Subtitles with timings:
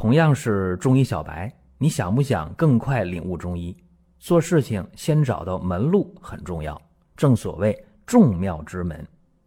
[0.00, 3.76] 同样是中医小白，你想不想更快领悟中医？
[4.20, 6.80] 做事情先找到门路很重要，
[7.16, 9.04] 正所谓众妙之门。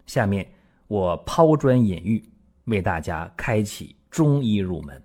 [0.08, 0.46] 下面
[0.90, 2.22] 我抛砖引玉，
[2.66, 5.02] 为大家开启中医入门。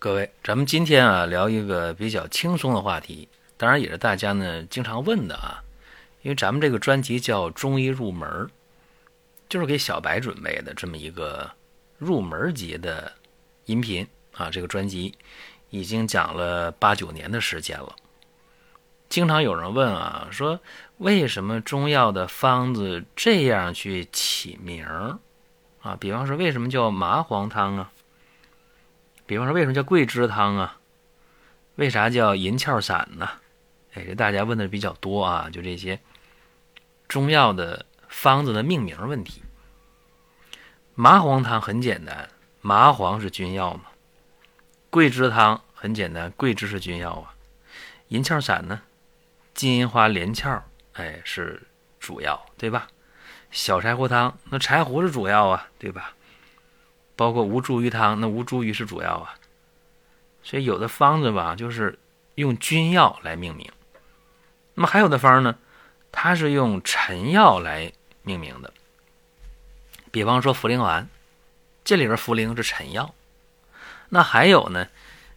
[0.00, 5.62] 各位，咱们今天啊聊一个比较轻松的话题，当然也是大家呢经常问的啊，
[6.22, 8.50] 因为咱们这个专辑叫中医入门，
[9.48, 11.48] 就是给小白准备的这么一个
[11.98, 13.12] 入门级的
[13.66, 14.04] 音频
[14.36, 14.50] 啊。
[14.50, 15.14] 这个专辑
[15.70, 17.94] 已经讲了八九年的时间了。
[19.08, 20.58] 经常有人问啊，说
[20.96, 25.18] 为什么中药的方子这样去起名儿
[25.82, 25.96] 啊？
[26.00, 27.92] 比方说，为什么叫麻黄汤啊？
[29.26, 30.78] 比方说，为什么叫桂枝汤啊？
[31.76, 33.28] 为啥叫银翘散呢？
[33.92, 36.00] 哎，这大家问的比较多啊，就这些
[37.06, 39.42] 中药的方子的命名问题。
[40.94, 42.28] 麻黄汤很简单，
[42.60, 43.82] 麻黄是君药嘛。
[44.94, 47.34] 桂枝汤很简单，桂枝是君药啊。
[48.10, 48.80] 银翘散呢？
[49.52, 51.60] 金银花连翘，哎，是
[51.98, 52.86] 主要，对吧？
[53.50, 56.14] 小柴胡汤，那柴胡是主要啊，对吧？
[57.16, 59.34] 包括吴茱萸汤，那吴茱萸是主要啊。
[60.44, 61.98] 所以有的方子吧，就是
[62.36, 63.68] 用君药来命名。
[64.74, 65.58] 那么还有的方呢，
[66.12, 67.92] 它是用臣药来
[68.22, 68.72] 命名的。
[70.12, 71.08] 比方说茯苓丸，
[71.82, 73.12] 这里边茯苓是臣药。
[74.08, 74.88] 那还有呢，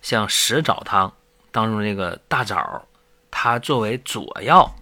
[0.01, 1.15] 像石枣汤
[1.51, 2.87] 当中这个大枣。
[3.29, 4.73] 它作为佐药，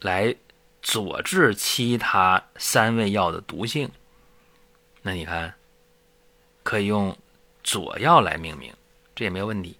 [0.00, 0.36] 来
[0.80, 3.90] 佐治其他三味药的毒性。
[5.02, 5.52] 那你看，
[6.62, 7.16] 可以用
[7.64, 8.72] 佐药来命名，
[9.16, 9.76] 这也没有问题。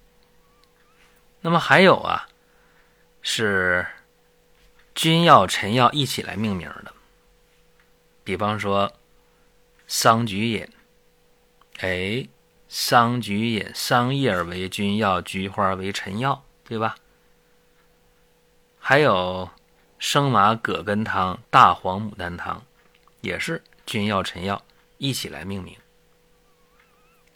[1.39, 2.27] 那么还有啊，
[3.21, 3.87] 是
[4.93, 6.93] 君药、臣药一起来命名的。
[8.25, 8.91] 比方说
[9.87, 10.67] 桑菊饮，
[11.79, 12.27] 哎，
[12.73, 16.95] 桑菊饮，桑叶为君药，菊花为臣药，对吧？
[18.79, 19.49] 还有
[19.99, 22.63] 生麻葛根汤、大黄牡丹汤，
[23.19, 24.63] 也是君药、臣药
[24.99, 25.75] 一起来命名。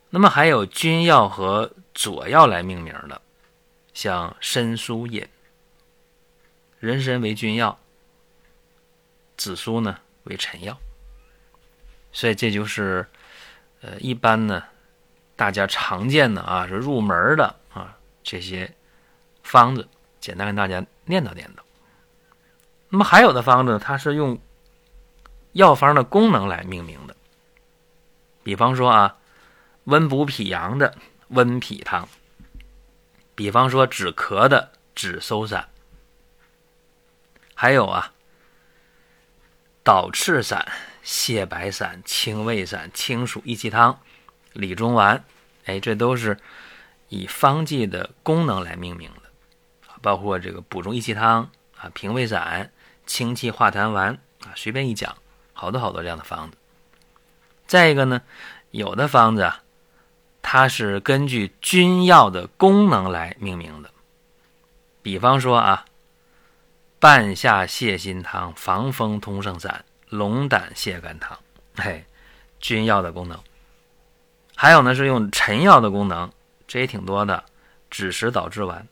[0.10, 3.22] 那么还有君药和佐药来命名的，
[3.94, 5.28] 像参苏饮，
[6.80, 7.78] 人参为君药，
[9.36, 10.80] 紫苏呢为臣药。
[12.14, 13.06] 所以这就是
[13.82, 14.64] 呃一般呢
[15.36, 18.74] 大家常见的啊是入门的啊这些
[19.44, 19.88] 方子。
[20.20, 21.60] 简单跟大家念叨念叨。
[22.90, 24.40] 那么还有的方子，它是用
[25.52, 27.16] 药方的功能来命名的。
[28.42, 29.18] 比方说啊，
[29.84, 30.98] 温补脾阳的
[31.28, 32.08] 温脾汤；
[33.36, 35.66] 比方说止咳的止嗽散；
[37.54, 38.14] 还有啊，
[39.84, 40.68] 导赤散、
[41.04, 44.00] 泻白散、清胃散、清暑益气汤、
[44.56, 45.24] 理中丸。
[45.66, 46.38] 哎，这都是
[47.10, 49.30] 以方剂的功能来命名的。
[50.02, 52.72] 包括这个补中益气汤啊、平胃散、
[53.06, 55.16] 清气化痰丸啊，随便一讲，
[55.54, 56.58] 好多好多这样的方子。
[57.66, 58.22] 再一个呢，
[58.70, 59.64] 有的方子啊，
[60.44, 63.90] 它是根据君药的功能来命名的。
[65.02, 65.86] 比方说啊，
[67.00, 71.40] 半夏泻心汤、防风通圣散、龙胆泻肝汤，
[71.76, 72.06] 嘿，
[72.60, 73.40] 君药的功能。
[74.56, 76.32] 还有呢，是用陈药的功能，
[76.66, 77.44] 这也挺多的，
[77.92, 78.88] 枳实导致丸。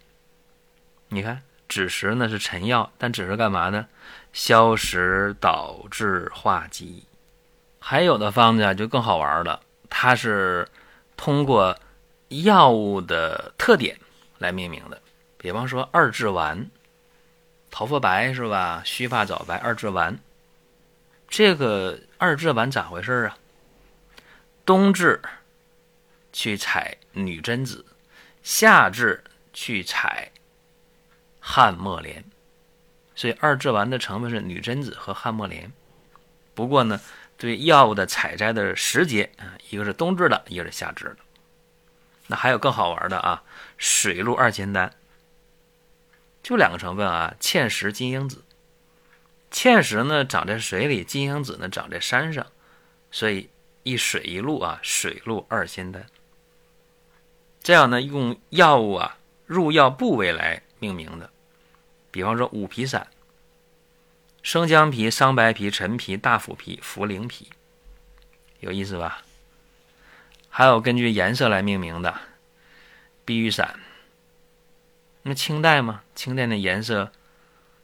[1.08, 3.88] 你看，枳实呢是陈药，但枳实干嘛呢？
[4.34, 7.04] 消食导滞化积。
[7.80, 10.68] 还有的方子啊，就更好玩了，它是
[11.16, 11.78] 通过
[12.30, 13.98] 药物的特点
[14.40, 15.02] 来命名的。
[15.38, 16.70] 比方说二至丸，
[17.70, 18.82] 头发白是吧？
[18.86, 20.18] 须发早白，二至丸。
[21.28, 23.38] 这个二至丸咋回事啊？
[24.66, 25.22] 冬至
[26.34, 27.86] 去采女贞子，
[28.44, 29.24] 夏至
[29.54, 30.30] 去采。
[31.46, 32.24] 汉墨莲，
[33.16, 35.70] 所以二至丸的成分是女贞子和汉墨莲。
[36.56, 37.02] 不过呢，
[37.38, 41.18] 对药物的采摘的时节啊，一个是冬至的，一个是夏至的。
[42.28, 43.44] 那还有更好玩的啊，
[43.78, 44.94] 水陆二仙丹，
[46.42, 48.46] 就两个成分啊，芡实、金樱子。
[49.52, 52.48] 芡实呢长在水里，金樱子呢长在山上，
[53.12, 53.50] 所以
[53.84, 56.06] 一水一陆啊，水陆二仙丹。
[57.64, 61.30] 这样呢，用药物啊入药部位来命名的。
[62.12, 63.08] 比方说五皮散，
[64.44, 67.50] 生姜皮、桑白皮、陈皮、大腐皮、茯苓皮，
[68.60, 69.24] 有意思吧？
[70.50, 72.14] 还有根据颜色来命名的
[73.26, 73.80] 碧玉散。
[75.24, 77.12] 那清代嘛，清代的颜色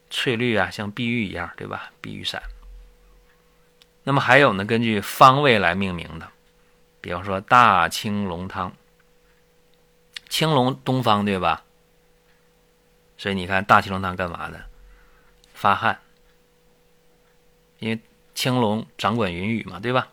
[0.09, 1.91] 翠绿啊，像碧玉一样，对吧？
[2.01, 2.43] 碧玉散。
[4.03, 6.29] 那么还有呢，根据方位来命名的，
[6.99, 8.73] 比方说大青龙汤，
[10.29, 11.65] 青龙东方对吧？
[13.17, 14.63] 所以你看大青龙汤干嘛的？
[15.53, 15.99] 发汗，
[17.79, 17.99] 因为
[18.33, 20.07] 青龙掌管云雨嘛，对吧？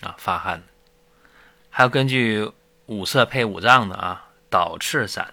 [0.00, 0.60] 啊，发汗。
[1.68, 2.50] 还要根据
[2.86, 5.32] 五色配五脏的啊，导赤散。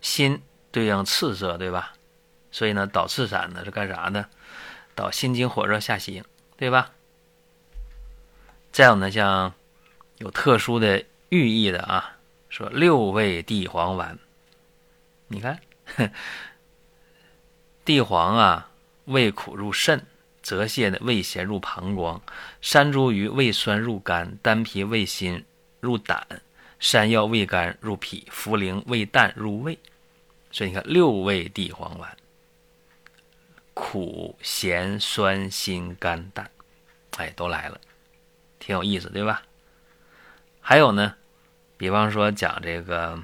[0.00, 0.40] 心
[0.70, 1.92] 对应赤色，对吧？
[2.50, 4.26] 所以呢，导赤散呢是干啥呢？
[4.94, 6.24] 导心经火热下行，
[6.56, 6.92] 对吧？
[8.72, 9.52] 再有呢，像
[10.16, 12.18] 有特殊的寓意的啊，
[12.48, 14.18] 说六味地黄丸，
[15.28, 15.60] 你看，
[17.84, 18.70] 地黄啊，
[19.06, 20.04] 味苦入肾，
[20.42, 22.20] 泽泻的，味咸入膀胱，
[22.60, 25.44] 山茱萸味酸入肝，丹皮味辛
[25.80, 26.26] 入胆，
[26.80, 29.78] 山药味甘入脾，茯苓味淡入胃。
[30.50, 32.16] 所以你看，六味地黄丸，
[33.72, 36.50] 苦、咸、酸、辛、甘、淡，
[37.18, 37.80] 哎，都来了，
[38.58, 39.42] 挺有意思，对吧？
[40.60, 41.16] 还有呢，
[41.80, 43.18] 比方说讲这个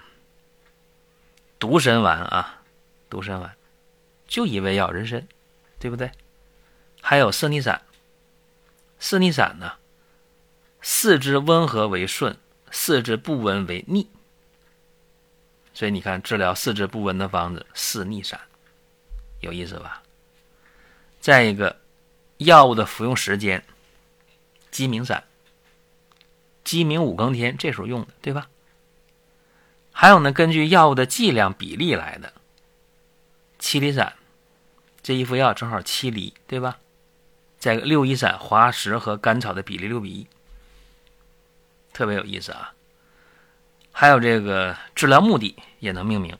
[1.58, 2.62] 独参丸啊，
[3.10, 3.54] 独参丸
[4.26, 5.26] 就一味药，人参，
[5.78, 6.10] 对不对？
[7.02, 7.82] 还有四逆散，
[8.98, 9.74] 四逆散呢，
[10.80, 12.34] 四肢温和为顺，
[12.70, 14.08] 四肢不温为逆。
[15.74, 18.40] 所以你看，治疗四肢不温的方子四逆散，
[19.40, 20.02] 有意思吧？
[21.20, 21.78] 再一个，
[22.38, 23.62] 药物的服用时间，
[24.70, 25.22] 鸡鸣散，
[26.66, 28.48] 鸡鸣五更天这时候用的，对吧？
[29.92, 32.32] 还有呢，根据药物的剂量比例来的，
[33.60, 34.12] 七厘散，
[35.00, 36.76] 这一副药正好七厘，对吧？
[37.56, 40.26] 再六一散，滑石和甘草的比例六比一，
[41.92, 42.74] 特别有意思啊。
[43.92, 46.36] 还有这个治疗目的也能命名。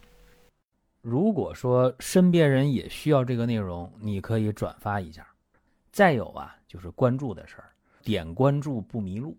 [1.03, 5.25] 如果说身边人也需要这个内容，你可以转发一下。
[5.93, 7.71] 再有啊，就是关注的事儿，
[8.03, 9.39] 点关注不迷路，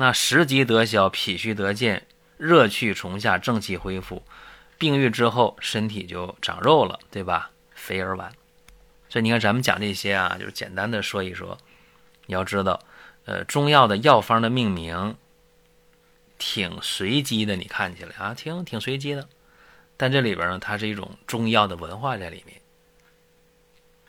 [0.00, 2.06] 那食积得消，脾虚得健，
[2.36, 4.22] 热去重下，正气恢复，
[4.78, 7.50] 病愈之后身体就长肉了，对吧？
[7.74, 8.32] 肥而丸。
[9.08, 11.58] 所以你看，咱们讲这些啊，就是简单的说一说。
[12.26, 12.80] 你要知道，
[13.24, 15.16] 呃，中药的药方的命名。
[16.38, 19.28] 挺随机的，你看起来啊，挺挺随机的，
[19.96, 22.60] 但这里边呢，它是一种中药的文化在里面，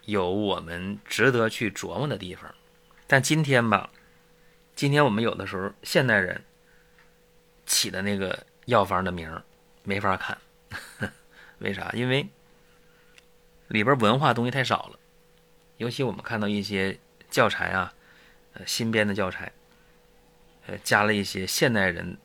[0.05, 2.53] 有我们值得去琢磨的地方。
[3.07, 3.89] 但今天吧，
[4.79, 6.41] 今天我们有的时候现代人
[7.65, 9.29] 起的那个药方的名
[9.83, 10.37] 没法看，
[11.59, 11.91] 为啥？
[11.93, 12.25] 因为
[13.67, 14.99] 里边文化东西太少了，
[15.75, 16.97] 尤其我们看到一些
[17.29, 17.93] 教材啊，
[18.53, 19.51] 呃，新编的教材。
[20.67, 22.17] 呃，加了一些现代人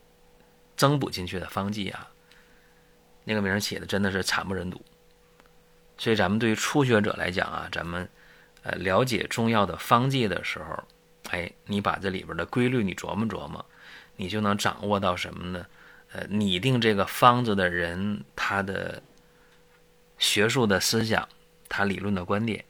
[0.77, 2.09] 增补进去的方剂啊，
[3.25, 4.81] 那个名起的真的是惨不忍睹。
[5.99, 8.09] 所以咱们对于初学者来讲啊，咱们
[8.63, 10.85] 呃了解中药的方剂的时候，
[11.31, 13.65] 哎，你把这里边的规律你琢磨琢磨，
[14.17, 15.67] 你就能掌握到什么呢？
[16.13, 19.03] 呃，拟定这个方子的人他的
[20.17, 21.29] 学术的思想，
[21.69, 22.65] 他理论的观点，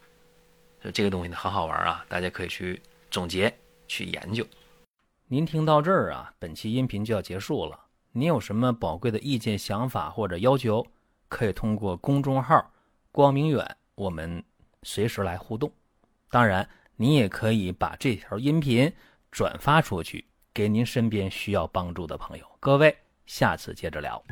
[0.81, 3.55] 所以这个东西呢很好玩啊，大家可以去总结
[3.87, 4.47] 去研究。
[5.26, 7.79] 您听到这儿啊，本期音频就要结束了。
[8.12, 10.87] 您有什么宝贵的意见、想法或者要求，
[11.29, 12.73] 可以通过公众号
[13.12, 14.43] “光明远”我们
[14.85, 15.71] 随时来互动。
[16.31, 18.93] 当然，你也可以把这条音频
[19.31, 22.47] 转发出去，给您身边需要帮助的朋友。
[22.61, 22.97] 各位，
[23.27, 24.23] 下次接着聊。